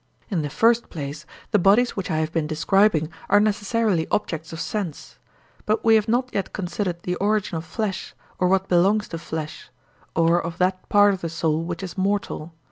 In 0.31 0.41
the 0.41 0.49
first 0.49 0.89
place, 0.89 1.27
the 1.51 1.59
bodies 1.59 1.95
which 1.95 2.09
I 2.09 2.17
have 2.17 2.31
been 2.31 2.47
describing 2.47 3.11
are 3.29 3.39
necessarily 3.39 4.07
objects 4.09 4.51
of 4.51 4.59
sense. 4.59 5.19
But 5.67 5.85
we 5.85 5.93
have 5.93 6.07
not 6.07 6.33
yet 6.33 6.53
considered 6.53 7.03
the 7.03 7.13
origin 7.17 7.57
of 7.57 7.65
flesh, 7.65 8.15
or 8.39 8.47
what 8.47 8.67
belongs 8.67 9.07
to 9.09 9.19
flesh, 9.19 9.69
or 10.15 10.41
of 10.43 10.57
that 10.57 10.89
part 10.89 11.13
of 11.13 11.21
the 11.21 11.29
soul 11.29 11.63
which 11.65 11.83
is 11.83 11.99
mortal. 11.99 12.51